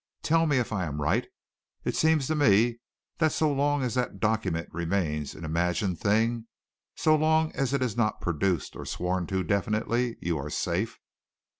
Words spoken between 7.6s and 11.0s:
it is not produced or sworn to definitely, you are safe."